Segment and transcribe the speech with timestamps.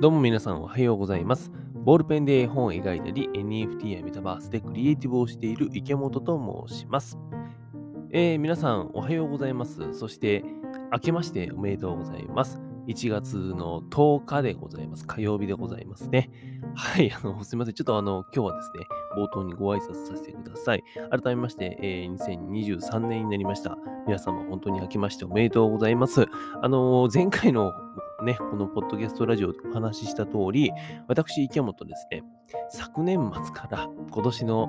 [0.00, 1.50] どうも皆さんおはようございます。
[1.74, 7.18] ボールペンで絵本を描いたり、NFT やメタバースでクリエイティブをしている池本と申します。
[8.12, 9.92] えー皆さんおはようございます。
[9.92, 10.44] そして、
[10.92, 12.60] 明けましておめでとうございます。
[12.86, 15.04] 1月の10日でございます。
[15.04, 16.30] 火曜日でございますね。
[16.76, 17.74] はい、あの、すみません。
[17.74, 18.86] ちょっとあの、今日はですね、
[19.16, 20.84] 冒頭にご挨拶させてください。
[21.10, 23.76] 改めまして、えー2023年になりました。
[24.06, 26.28] 皆様本当に明けましておめでとうございます。
[26.62, 27.72] あのー前回の
[28.24, 30.72] ね、このポッドキャストラジオでお話しした通り、
[31.06, 32.24] 私、池本ですね、
[32.68, 34.68] 昨年末から今年の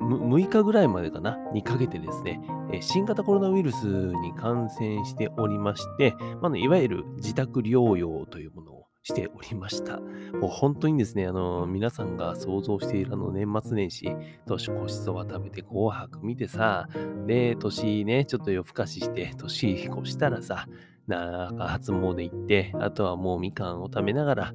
[0.00, 2.38] 6日ぐらいまでかな、にかけてですね、
[2.80, 9.98] 新型コロナウイルスに感染しておりまして、まあねいわゆる自宅療養というものをしておりました。
[9.98, 14.14] もう本当にですね、あの皆さんが想像しているあの年末年始、
[14.46, 16.88] 年越しそば食べて紅白見てさ、
[17.26, 20.66] で、年ね、ちょっと夜更かしして、年越したらさ、
[21.06, 24.54] なんか初詣行って、あとはもうみかんを食べながら、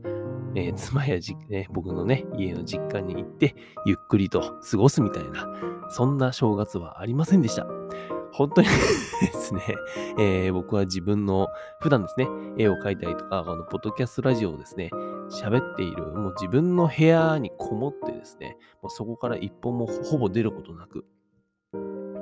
[0.55, 5.47] えー妻やじ、 ね、僕のね、家の実家に行って、ゆっくりと過ごすみたいな、
[5.89, 7.65] そんな正月はありませんでした。
[8.33, 9.61] 本当にですね、
[10.19, 11.47] えー僕は自分の
[11.79, 12.27] 普段ですね、
[12.57, 14.89] 絵を描いたりとか、このポッドキャストラジオをですね、
[15.29, 21.05] 喋っている、もう自分の部屋にこもってですね、もうそこから一本もほぼ出ることなく、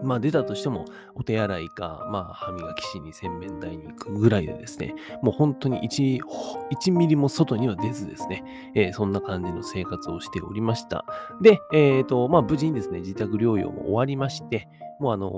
[0.04, 6.20] まあ出たとしても、お手洗いか、まあ歯磨きしに洗面台に行くぐらいでですね、もう本当に 1,
[6.72, 8.44] 1ミリも外には出ずですね、
[8.76, 11.06] えーそんな感じの生活をしておりました。
[11.42, 14.68] で、えっ、と、まあ無事にですね、自宅療養も終わりまして、
[15.00, 15.30] もうあの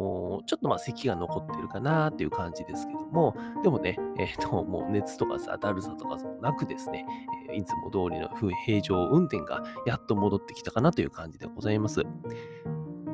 [0.42, 7.06] ーちょっとまあ咳が残ってるかなっていう感じですけども、でもね、えっ、と、もう熱とかさ、だるさとかもなくですね、
[7.50, 8.30] えいつも通りの
[8.66, 12.04] 平常運転がやっと戻ってきたかなという感じでございます。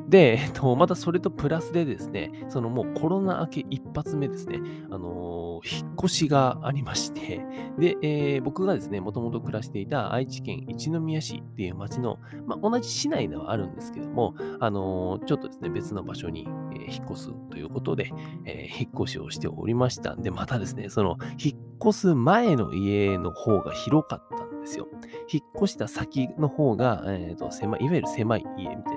[0.07, 7.41] で、えっと、またそれとプラスでですね、そのもうコロナ明け一発目ですね、あのー引っ越しがありまして、
[7.79, 18.11] で、えー僕がですね、もともと暮らしていた愛知県一宮市っていう町の、まあ、同じ市内ではあるんですけども、あのーちょっとですね、別の場所に、え引っ越すということで、
[18.45, 20.15] えー引っ越しをしておりました。
[20.15, 24.87] で、またですね、その、引っ越す前の家の方が広かったんですよ。
[25.31, 28.96] 引っ越した先の方が、えーと狭い、いわゆる狭い家みたいな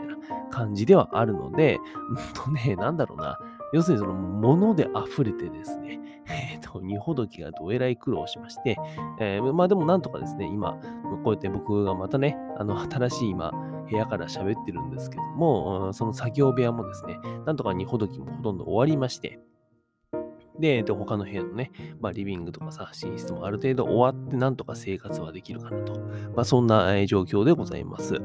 [0.50, 1.78] 感じではあるので、
[2.08, 3.38] う んとね、なんだろうな、
[3.72, 6.00] 要するにその物で溢れてですね、
[6.52, 8.76] えっ、と、荷ほどきがどえらい苦労しまして、
[9.18, 10.78] えーまあでもなんとかですね、今、
[11.24, 13.52] こうやって僕がまたね、あの、新しい今、
[13.90, 19.40] 部屋から喋ってるんですけども、その作業部屋もですね、なんとか荷ほどきもほとんど終わりまして、
[20.60, 25.98] で、で他の部屋のね、まあ、リビングとかさ、寝室もある程度終わって、なんとか生活はできるかなと。
[26.36, 28.20] まあ、そんな状況でございます。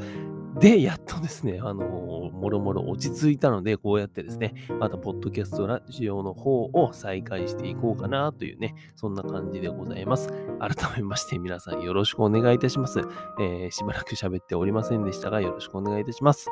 [0.59, 10.29] で、やっとですね、あのーもろもろ落ち着いたので、こうやってですね、また、ポッドキャストラジオの方を再開していこうかなというね、そんな感じでございます。
[10.59, 13.01] 改めまして、皆さんよろしくお願いいたします。
[13.39, 16.49] えーしばらく喋っておりませんでしたが、よろしくお願いいたします。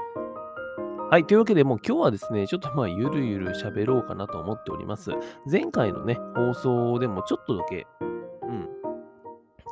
[1.10, 1.26] はい。
[1.26, 5.12] というわけで、もう今日はですね、ちょっとまあ、ゆるゆる喋ろうかなと思っております。
[5.50, 8.68] 前回のね、放送でもちょっとだけ、うん、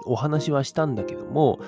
[0.05, 1.59] お話はしたんだけども、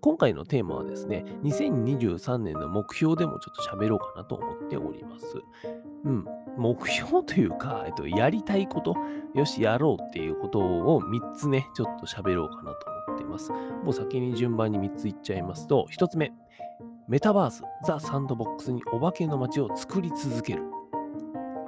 [0.00, 5.26] 今回のテーマはですね、2023年の目標でもちょっと喋ろうかなと思っております。
[6.04, 6.24] うん。
[6.56, 8.94] 目標というか、えっと、やりたいこと、
[9.34, 13.52] よし、やろうっていうことを3つね、ちょっと喋ろうかなと思っています。
[13.52, 16.32] もう先に順番に3ついっちゃいますと、1つ目、
[17.08, 20.62] メタバース、ザ・サンドボックスにお化けの街を作り続ける。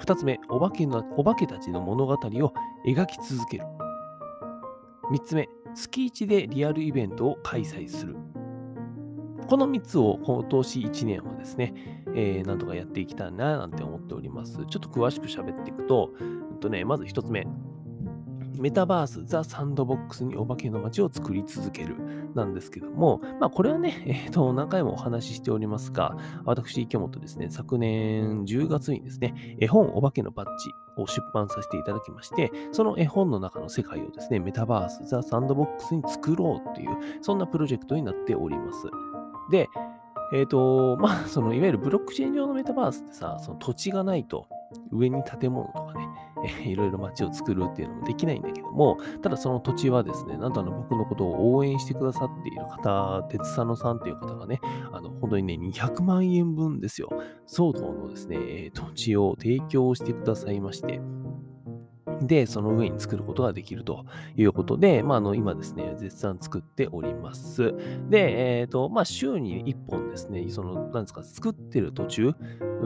[0.01, 2.17] 2つ目、お化けのお化けたちの物語を
[2.87, 3.65] 描き続ける。
[5.11, 8.17] 3つ目、月1でリアルイベントを開催する。
[9.47, 11.73] この3つを今年1年はですね、
[12.15, 14.57] えーなんとかやっていきたいななんて思っております。
[14.57, 17.47] ちょっと詳しく喋っていくと、うんとね、まず1つ目。
[18.57, 21.97] メタバース、ザ・サンドボックスにお化けの街を作り続ける
[22.35, 38.89] なんですけども、まあこれはね、 えーと、何回もお話ししておりますが、私、池本ですね、昨年10月にですね、絵本お化けのバッジを出版させていただきまして、その絵本の中の世界をですね、メタバース、ザ・サンドボックスに作ろうっていう、そんなプロジェクトになっております。
[39.51, 39.69] で、
[40.33, 44.47] えっ、と、まあ、 その、いわゆるブロックチェーン上のメタバースってさ、その土地がないと、
[44.91, 46.09] 上に建物とかね、
[46.67, 54.61] いろいろ街を作るっていうのもできないんだけども、ただその土地はですね、なんとあの僕のことを応援してくださっている方、鉄佐野さんっていう方がね、
[54.93, 57.09] あの本当にね、200万円分ですよ、
[57.47, 61.01] 相当のですね、土地を提供してくださいまして、
[62.23, 64.05] で、その上に作ることができると
[64.37, 67.75] いうことで、まあ、あの今ですね、絶賛作っております。
[68.09, 72.35] で、えっ、ー、と、まあ、週に1本ですね、その、なんですか、作ってる途中、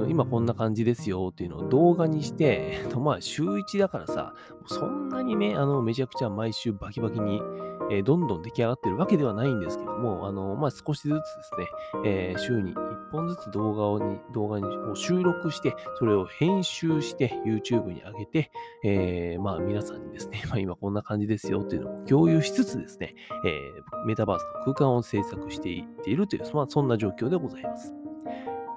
[0.08, 4.34] 今こんな感じですよっていうのを動画にして、えー、とまあ、週1だからさ、
[4.66, 7.40] そんなにね、あの、めちゃくちゃ毎週バキバキに、
[7.90, 11.24] えー、どんどん出来上がってるわけではないんですけども、あの、まあ、少しずつです
[11.58, 11.66] ね、
[12.04, 14.58] えー、週に1本ずつ動画をに動画
[14.90, 18.50] を収録して、それを編集して YouTube に上げて、
[18.84, 23.14] えー、まあ、皆さんにですね、 まあ、今こんな感じですよっていうのを共有しつつですね、
[23.44, 23.58] え、
[24.06, 28.01] メタバースの空間を制作していっているという、まあ、そんな状況でございます。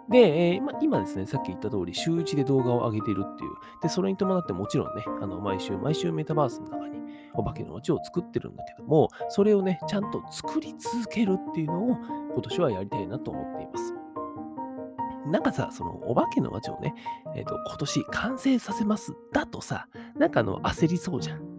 [0.10, 3.52] で、えー、ま今ですね、さっき言った通り、週1で動画を上げているっていう。
[3.82, 7.00] で、それに伴ってもちろんね、あの毎週、毎週メタバースの中に
[7.34, 11.98] お化けの街を作ってるんだけども、それをね、ちゃんと作り続けるっていうのを
[12.34, 13.94] 今年はやりたいなと思っています。
[15.28, 16.94] なんかさ、そのお化けの街をね、
[17.36, 19.14] えっ、ー、と、今年完成させます。
[19.34, 21.55] だとさ、なんかあの、焦りそうじゃん。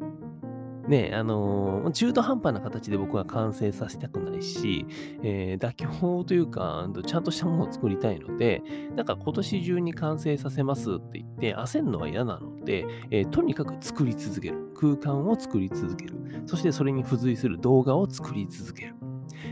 [0.88, 4.86] ね、あのー、中途半端な形で僕は完成させたくないし、
[5.22, 8.62] えー、妥協というか、ちゃんとしたものを作りたいので、
[8.94, 14.66] なんか今年中に完成させますって言って焦るのは嫌なので、えー、とにかく作り続ける。
[14.76, 16.14] 空間を作り続ける。
[16.44, 18.94] そしてそれに付随する動画を作り続ける。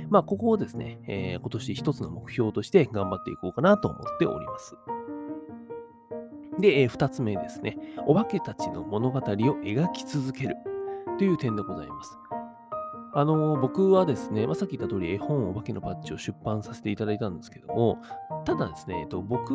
[0.08, 4.76] まあ、ここをですね、え、今年一つの目標として頑張っていこうかなと思っております。
[6.60, 7.78] で、えー、二つ目ですね。
[8.06, 10.56] お化けたちの物語を描き続ける。
[11.18, 12.18] という点でございます。
[13.16, 18.02] あの、僕はですね、まあ、さっき言った通り絵本お化けのパッチを出版させていただいたんですけども、
[18.44, 19.54] ただですね、えっと、僕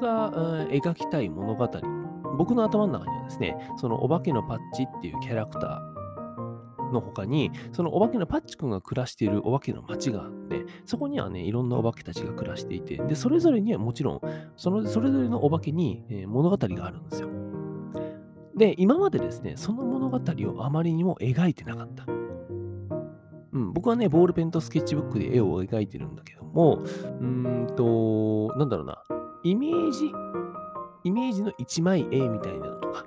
[0.00, 0.32] が
[0.68, 1.70] 描きたい物語、
[2.36, 14.20] 僕の頭の中にはですね、そのお化けのパッチっていうキャラクターの他に、そのお化けのパッチ君が暮らしているお化けの街があって、そこにはね、いろんなお化けたちが暮らしていて、で、それぞれにはもちろん、
[14.56, 17.33] そのそれぞれのお化けに、えー、物語があるんですよ。
[18.56, 22.04] で、今までですね、その物語をあまりにも描いてなかった。
[23.52, 29.02] うん、僕はね、ボールペンとスケッチブックで絵を描いてるんだけども、うーんと、なんだろうな、
[29.44, 30.10] イメージ、
[31.04, 33.04] イメージの一枚絵みたいなのとか、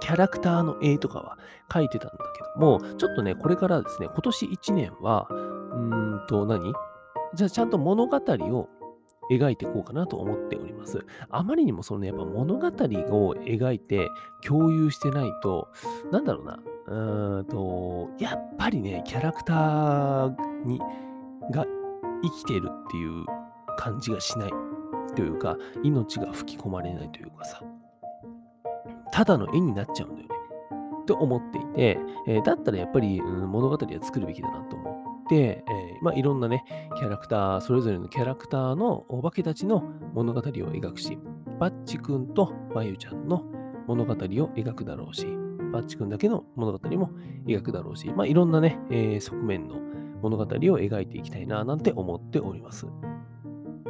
[0.00, 1.38] キャラクターの絵とかは
[1.70, 6.72] 描いてたんだけども、ちょっとね、これからですね、今年1年は、うーんと何、
[7.34, 8.68] じゃあちゃんと物語を
[9.30, 11.04] 描いていこうかなと思っております。
[11.28, 14.08] あまりにもその、ね、やっぱ物語を描いて
[14.46, 15.68] 共有してないと、
[16.10, 20.80] なんだろうな、うーんと、やっぱりね、キャラクターに
[21.50, 21.66] が
[22.22, 23.24] 生きてるっていう
[23.78, 24.50] 感じがしない
[25.16, 27.62] というか、命が吹き込まれないというかさ、
[29.12, 30.34] ただの絵になっちゃうんだよね。
[31.06, 34.89] と思っていて、えー、だったらやっぱり、うん、物語は作るべきだなと思って、
[35.36, 36.64] えー、まあ、いろんなね、
[36.96, 39.82] キャラクター、それぞれのキャラクターのお化けたちの
[40.14, 41.18] 物語を描くし、
[41.58, 43.44] バッチ君とまゆちゃんの
[43.86, 45.26] 物語を描くだろうし、
[45.72, 47.10] バッチ君だけの物語も
[47.46, 49.76] 描くだろうし、まあ、いろんなね、えー、側面の
[50.22, 52.86] 物語を描いていきたいな、なんて思っております。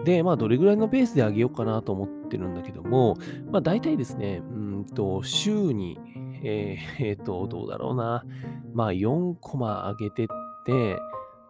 [0.05, 3.17] で、まあ、どれぐらいのペースで上げようかなと思ってるんだけども、
[3.51, 5.99] まあ、大体ですね、うんと、週に、
[6.43, 8.25] えー、えー、と、どうだろうな、
[8.73, 10.27] まあ、4コマ上げてっ
[10.65, 10.99] て、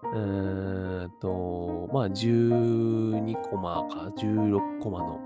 [0.02, 5.20] うーんと、まあ、12コマか16コマの、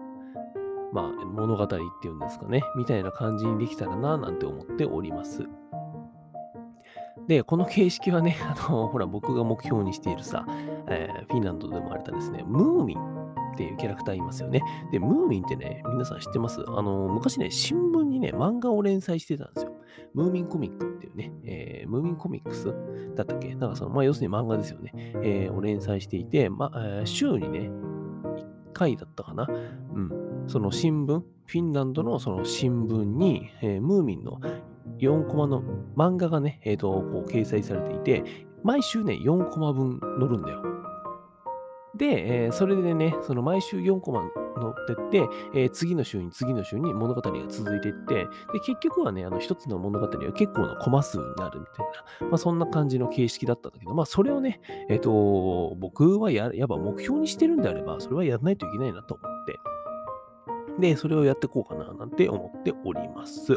[0.92, 1.78] まあ、物語ってい
[2.10, 5.48] うんですかね、みたいな感じにできたらな、なんて思っております。
[7.26, 10.44] で、この形式はね、 あの、ほら、僕が目標にしているさ、
[10.88, 12.98] えー、フィンランドで生まれたですね、ムーミン
[13.52, 14.62] っていうキャラクターいますよね。
[14.90, 16.62] で、ムーミンってね、皆さん知ってます？
[16.66, 19.73] あの、昔ね、新聞にね、漫画を連載してたんですよ。
[20.14, 22.74] ムーミンコミックっていうね、えー、ムーミンコミックス
[23.14, 23.54] だったっけ？
[23.54, 24.92] なんかその、まあ、要するに漫画ですよね。
[25.22, 29.48] えー、を連載していて、まあ、週にね、1回だったかな？
[29.94, 30.10] うん。
[30.46, 34.40] その新聞、フィンランドのその新聞に、えー、ムーミンの
[34.98, 35.62] 4コマの
[35.96, 40.62] 漫画がね、えっ、ー、と、こう掲載されていて、毎週ね、4コマ分載るんだよ。
[41.96, 44.22] で、えー、それでね、その毎週4コマ
[44.56, 48.26] 乗ってって、えー、次の週に次の週に物語が続いていって、で、
[48.64, 51.86] 結局はね、あの一つの物語は結構なコマ数になるみたい
[52.20, 59.58] な、まあそんな感じの形式だったんだけど、まあそれをね、えっ、ー、と、僕はややっぱ目標にしてるんであれば、それはやらないといけないなと思って、
[60.78, 63.56] で、それをやっていこうかななんて思っております。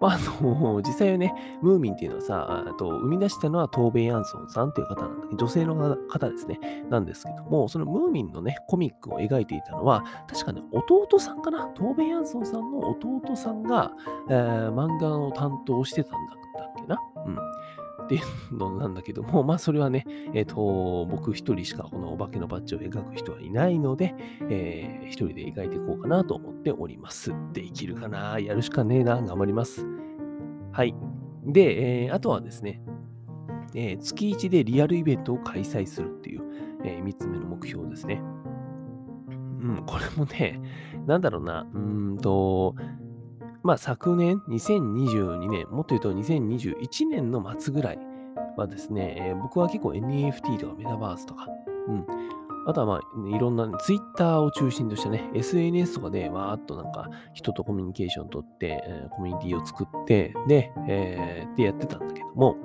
[0.00, 11.66] まあ、あの、 実際はね、ムーミンっていうのはさ、と生み出したのはトーベイ・アンソンさんっていう方なんだけど、女性の方ですね、なんですけども、そのムーミンのね、コミックを描いていたのは、確かね、弟さんかな？
[11.68, 13.92] トーベイ・アンソンさんの弟さんが、
[14.28, 16.98] えー、漫画を担当してたんだったっけな？
[17.26, 17.38] うん。
[18.06, 18.20] ってい
[18.52, 24.14] うのなんだけども、まあそれはね、えっ、と、僕一人しかこのお化けのバッジを描く人はいないので、
[24.48, 27.32] えー、一人で描いていこうかなと思っております。
[27.52, 28.38] できるかな？
[28.38, 29.20] やるしかねえな？
[29.20, 29.84] 頑張ります。
[30.72, 30.94] はい。
[31.44, 32.80] で、えー、あとはですね、
[33.74, 36.42] えー、月1でリアルイベントを開催するっていう、
[36.84, 38.22] えー、3つ目の目標ですね。
[39.60, 40.60] うん、これもね、
[41.06, 42.76] なんだろうな、うーんと、
[43.66, 47.98] まあ昨年、2022年、もっと言うと2021年の末ぐらい
[48.56, 51.48] はですね、えー、僕は結構 NFT とかメタバースとか、
[51.88, 52.06] うん、
[52.68, 62.56] あとはまあ、いろんな、ツイッターを中心としたね、SNS とかでわーっとなんか人とコミュニケーション取って、えー、コミュニティを作って、で、えー、でやってたんだけども、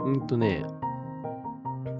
[0.00, 0.64] うんとね、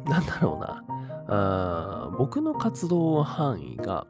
[0.06, 0.84] なんだろうな。
[1.32, 4.06] あ僕の活動範囲が、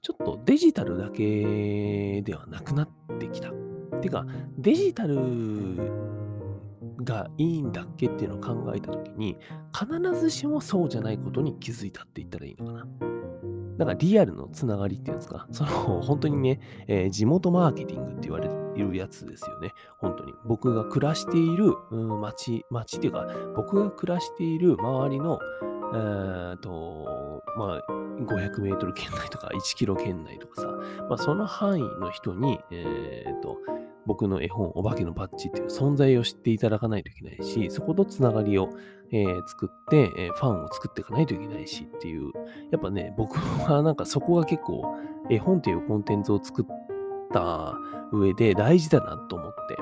[0.00, 2.88] ちょっとデジタルだけではなくなっ
[3.18, 3.52] てきた。
[4.00, 4.26] てか、
[4.56, 5.16] デジタル
[7.02, 9.36] がいいんだっけっていうのを考えたときに、
[9.72, 13.17] 必ずしもそうじゃないことに気づいたって言ったらいいのかな。
[13.78, 15.70] だかリアルのつながりっていうんですか、その
[16.02, 19.72] 本当にね、えー、地元マーケティングって言われるやつですよね。
[19.98, 20.34] 本当に。
[20.44, 25.38] 僕が暮らしている、うん、町、町っていうか、僕が暮らしている周りの、
[25.94, 27.92] えー、と、まあ、
[28.22, 30.66] 500メートル圏内とか1キロ圏内とかさ、
[31.08, 33.58] まあ、その範囲の人に、えー、と、
[34.08, 38.70] 僕の絵本、お化けのバッジっていう存在を知っていただかないといけないし、そことつながりを、
[39.12, 42.32] えー、作って、えー、ファンを作っていかないといけないしっていう、
[42.72, 44.82] やっぱね、 僕はなんかそこが結構、
[45.28, 46.66] 絵本っていうコンテンツを作っ
[47.32, 47.74] た
[48.10, 49.76] 上で大事だなと思って、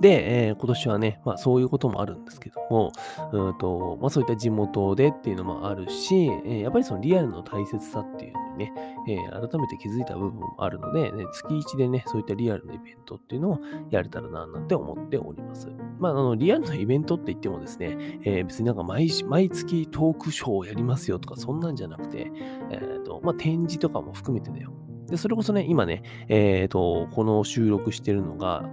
[0.00, 2.90] で、えー、今年はね、まあそういうこともあるんですけども、
[3.32, 8.72] うんとまあ、そういった地元でっていうのもあるし、えー、やっぱりそのリアルの大切さっていうにね、
[9.08, 15.68] えー、改めて気づいた部分もあるので、ね、月1でね、そういったリアルのイベントっていうのをやれたらな、なんて思っております。
[15.98, 22.30] まあ、あの、リアルのイベントって言ってもですね、えー、別になんか毎毎月トークショーをやりますよとか、そんなんじゃなくて、
[22.70, 24.72] えっ、と、まあ、展示とかも含めてだよ。
[25.08, 28.68] で、それこそね、今ね、えっ、と、この収録してるのが、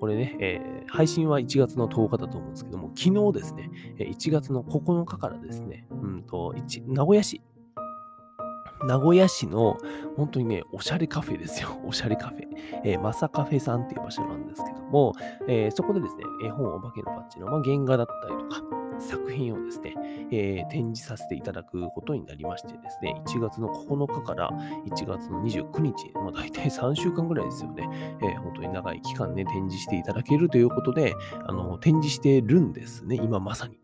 [0.00, 6.54] これね、えー、配信は1月の10日だと思うんですけども、昨日ですね、1月の9日からですね、うんと、
[6.86, 7.42] 名古屋市、
[8.84, 9.76] 名古屋市の
[10.16, 11.80] 本当にね、おしゃれカフェですよ。
[11.84, 12.48] おしゃれカフェ。
[12.84, 15.12] えー、マサカフェさんっていう場所なんですけども、
[15.48, 19.94] えー、そこでですね、絵本お化けのバッジの、まあ、原画だったりとか、作品をですね、
[20.30, 24.50] えー、展示させていただくことになりましてですね、1月の9日から
[24.86, 27.88] 1月の29日、まあ、大体3週間ぐらいですよね、
[28.22, 31.14] えー、本当に長い期間ね、展示していただけるということで、
[31.46, 33.79] あの展示してるんですね、今まさに。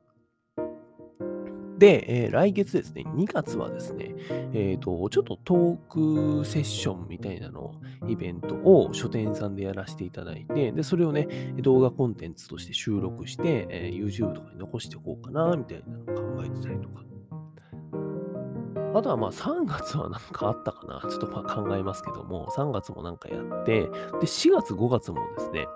[1.78, 4.14] で、えー、来月ですね、2月はですね、
[4.54, 7.74] えっ、ー、と、ちょっとトークセッションみたいなの、
[8.08, 17.06] イベントを書店さんでやらせていただいて、で、それをね、動画コンテンツとして収録して、えー、YouTube とかに残しておこうかな、みたいなのを考えてたりとか。
[18.94, 21.02] あとはまあ3月はなんかあったかな。
[21.10, 23.88] ちょっとまあ考えますけども、3月もなんかやって、で、
[24.22, 25.66] 4月5月もですね、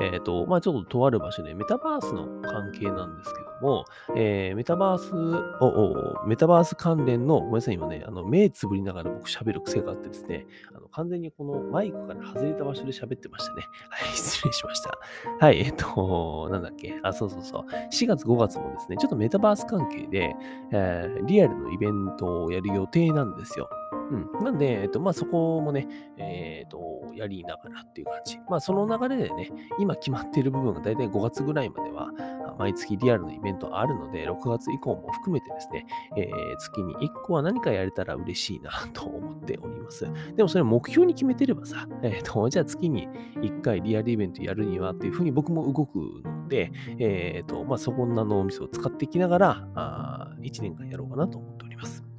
[0.00, 5.14] えっ、ー、と、まあちょっととある場所でメタバースの関係なんですけども、えー、メタバース
[5.60, 13.62] おメタバース関連の、ごめんなさい、今ね、あの目つぶりながら僕喋る癖があってですね、あの完全にこのマイクから外れた場所で喋ってましたね。
[13.88, 14.98] はい、失礼しました。
[15.40, 17.62] はい、えっ、と、なんだっけ、あ、そうそうそう。
[17.90, 20.34] 4月5月もですね、ちょっとメタバース関係で、
[20.72, 23.68] えー、リアルのイベントをやる予定なんですよ。
[23.92, 24.44] うん。
[24.44, 25.86] なんで、えっと、まあ、そこもね、
[26.18, 28.38] えっ、と、やりながらっていう感じ。
[28.48, 32.10] まあ、その流れでね、今決まっている部分が大体5月ぐらいまでは、
[32.58, 40.06] 毎月リアルのイベントあるので、6月以降も含めてですね、えー、月に1個は何かやれたら嬉しいな と思っております。
[40.36, 52.11] でもそれ目標に決めてればさ、え、ー、と、じゃあ月に1回リアルイベントやるにはっていうふうに僕も動くので、え、ー、と、まあ、そこんな脳みそを使っていきながら、あ1年間やろうかなと思っております。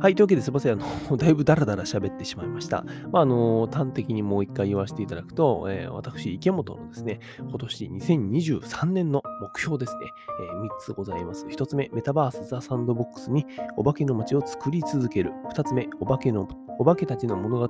[0.00, 0.14] はい。
[0.14, 0.74] というわけですいません。
[0.74, 0.76] あ
[1.10, 2.84] の、 だいぶダラダラ喋ってしまいました。
[3.10, 10.06] まあ、あの、端的にもう一回言わせていただくと、えー、私、池本のですね、今年2023年の目標ですね、
[10.40, 11.46] えー、3つございます。
[11.46, 13.44] 1つ目、メタバースザ・サンドボックスに
[13.76, 15.32] お化けの街を作り続ける。
[15.52, 16.46] 2つ目、お化けの、
[16.78, 17.68] お化けたちの物語を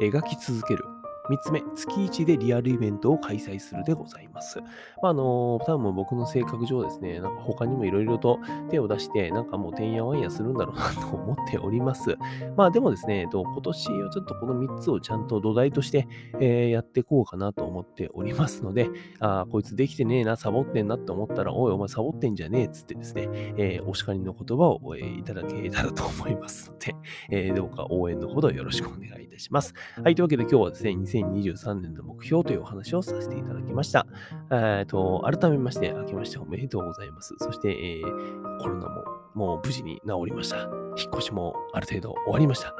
[0.00, 0.84] 描き続ける。
[1.30, 4.60] 3つ目、月1でリアルイベントを開催するでございます。
[5.02, 8.38] まあ、あの、多分僕の性格上ですね、なんか他にもいろいろと
[8.70, 12.16] 手を出して、なんかもうてんやわんやするんだろうなと思っております。
[12.56, 16.06] まあでもですね、今年はちょっとこの3つをちゃんと土台として、
[16.40, 18.88] えー、やっていこうかなと思っておりますので、
[19.20, 26.94] あこいつできてねえな、サボってんなって思ったら、おい、お前サボってんじゃねえっつってですね、えー、お叱りの言葉を、いただけたらと思いますので、
[27.30, 29.26] えー、どうか応援のほどよろしくお願いい。
[29.36, 29.74] たします。
[30.02, 30.90] はい、というわけで今日はですね、
[31.24, 34.06] 2023年の目標というお話をさせていただきました。
[34.50, 37.34] えっと、改めまして、明けましておめでとうございます。
[37.38, 39.04] そして、えー、コロナも
[39.34, 40.56] もう無事に治りました。
[40.56, 40.68] 引っ
[41.14, 42.74] 越しもある程度終わりました。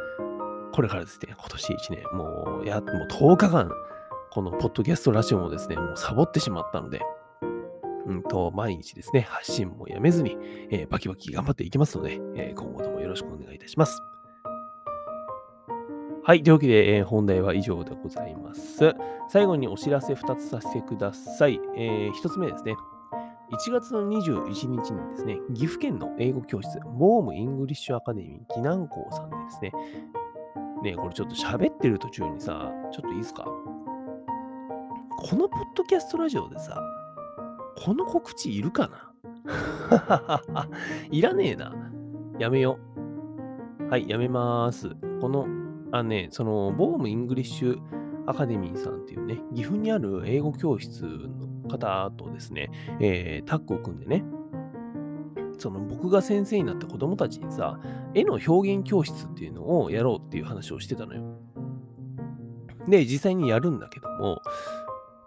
[0.72, 3.70] これからですね、今年1年、もう、や、もう10日間、
[4.30, 7.00] このポッドキャストラジオもですね、もうサボってしまったので、
[8.06, 10.36] うんと、毎日ですね、発信もやめずに、
[10.70, 14.00] えー、バキバキ頑張っていきますので、えー、今後ともよろしくお願いいたします。
[16.26, 16.42] はい。
[16.42, 18.96] というわけで、えー、本題は以上でございます。
[19.28, 21.60] 最後にお知らせ2つさせてください。
[21.76, 22.74] えー、1つ目ですね。
[23.52, 29.72] 1月の21日にですね、岐阜県の英語教室、ボーム English Academy、岐南校さんでですね、
[30.82, 33.44] ねこれちょっと喋ってる途中にさ、ちょっといいですか？
[33.44, 36.82] このポッドキャストラジオでさ、
[37.84, 38.90] この告知いるか
[39.46, 40.42] な？
[41.08, 41.72] いらねえな。
[42.40, 42.80] やめよ
[43.78, 43.90] う。
[43.90, 44.90] はい、やめまーす。
[45.20, 45.65] この、
[45.98, 54.24] あね、その、ボーム English Academy さんっていうね、岐阜にある英語教室の方とですね、えー、タッグを組んでね、
[55.58, 57.80] その僕が先生になった子供たちにさ、
[58.14, 61.22] 絵の表現教室っていうのをやろうっていう話をしてたのよ。
[62.88, 64.40] で、実際にやるんだけども、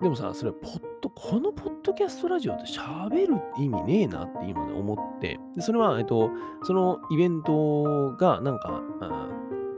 [0.02, 6.30] でもさ、それポッド、このポッドキャストラジオで喋る意味ねえなって今ね思って、でそれは、えっと、
[6.64, 8.82] そのイベントがなんか、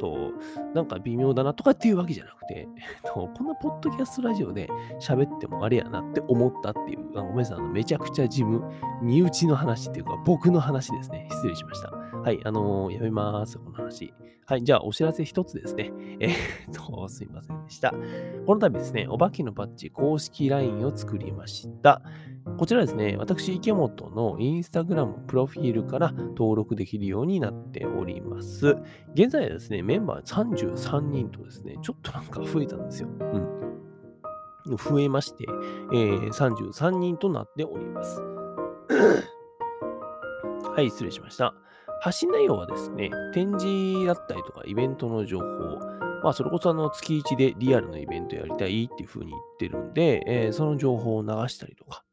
[0.01, 0.31] と、
[0.74, 2.67] なんか微妙だなとかっていうわけじゃなくて、
[3.03, 4.67] こんなポッドキャストラジオで
[5.00, 8.63] 喋ってもあれやなって思ったっていう、あごめんなさい、めちゃくちゃ自分、
[9.03, 11.27] 身内の話っていうか、僕の話ですね。
[11.29, 11.91] 失礼しました。
[12.23, 14.13] はい、あのー、やめます、この話。
[14.45, 15.91] はい、じゃあお知らせ一つですね。
[16.19, 16.35] えー、っ
[16.73, 17.95] と、すいませんでした。
[18.45, 22.03] この度ですね、お化けのバッジ公式 LINE を作りました。
[22.59, 28.77] こちらですね、私、池本のインスタグラムプロフィールから登録できるようになっております。
[29.15, 33.09] 現在はですね、メンバー33人とですね、ちょっとなんか増えたんですよ。
[34.67, 34.77] うん。
[34.77, 35.45] 増えまして、
[35.91, 38.21] えー、33人となっております。
[40.75, 41.55] はい、失礼しました。
[42.01, 45.46] 発信内容はですね、展示だったりとかイベントの情報、
[46.24, 52.03] まあ、それこそあの月1でリアルのイベントやりたいっていう風に言ってるんで、えー、その情報を流したりとか、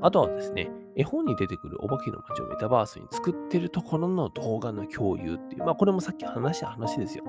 [0.00, 7.24] あとはですね、絵本に出てくるお化けの街をメタバースに作ってるところの動画の共有っていう、まあこれもさっき話した話ですよ。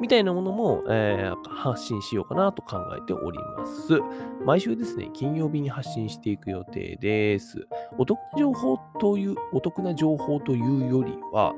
[0.00, 4.00] みたいなものも、えー、発信しようかなと考えております。
[4.44, 7.66] 毎週ですね、金曜日に発信していく予定です。
[7.98, 11.54] お得な情報という、お得な情報というよりは、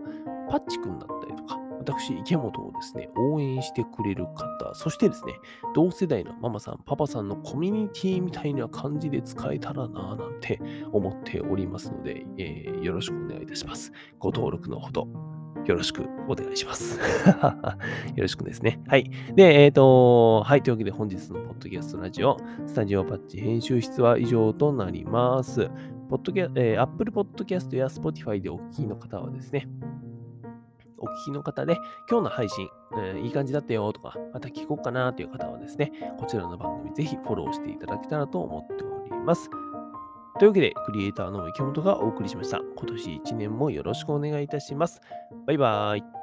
[0.48, 5.34] パッチ君だったりとか、私、池本をですね、応援してくれる方、そしてですね、
[5.74, 10.60] 同世代のママさん、パパさんのコミュニティみたいな感じで使えたらなぁなんて
[10.92, 13.92] 思っておりますので、えー、よろしくお願いいたします。
[14.18, 15.29] ご登録のほど。
[15.66, 16.98] よろしくお願いします。
[18.16, 18.80] よろしくですね。
[18.88, 19.10] はい。
[19.34, 20.62] で、えっ、ー、と、はい。
[20.62, 25.70] というわけで本日のポッドキャストラジオ、スタジオパッチ編集室は以上となります。
[26.08, 29.68] ポッドキャえー、Apple Podcast や Spotify でお聞きの方はですね、
[30.98, 31.76] お聞きの方で、
[32.10, 39.50] 今日の配信、うん、いい感じだったよとか、また聞こうかなという方はですね、こちらの番組ぜひフォローしていただけたらと思っております。
[40.40, 42.62] というわけで、クリエイターの池本がお送りしました。
[42.78, 45.02] 今年1年もよろしくお願いいたします。
[45.46, 46.19] バイバーイ。